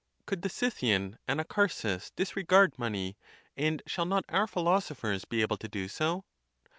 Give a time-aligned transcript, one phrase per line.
[0.25, 3.19] Could the Scythian Anacharsis' disregard money,
[3.55, 6.25] and shall not our philosophers be able to do so?